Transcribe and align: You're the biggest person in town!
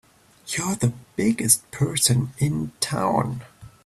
You're 0.47 0.73
the 0.73 0.93
biggest 1.15 1.69
person 1.69 2.31
in 2.39 2.71
town! 2.79 3.43